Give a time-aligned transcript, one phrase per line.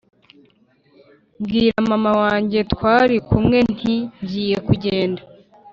[1.39, 5.21] mbwira mama wanjye twari kumwe nti ngiye kugenda